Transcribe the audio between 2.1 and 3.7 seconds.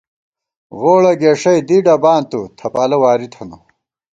تُو، تھپالہ واری تھنہ